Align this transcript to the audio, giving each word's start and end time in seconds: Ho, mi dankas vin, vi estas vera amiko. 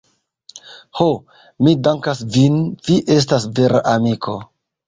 Ho, 0.99 1.07
mi 1.67 1.75
dankas 1.89 2.23
vin, 2.39 2.57
vi 2.89 2.99
estas 3.19 3.49
vera 3.61 3.87
amiko. 3.93 4.39